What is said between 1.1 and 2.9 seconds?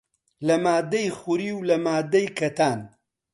خوری و لە ماددەی کەتان